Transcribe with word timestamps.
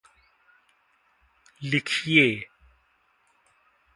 लिखिए! 1.63 2.49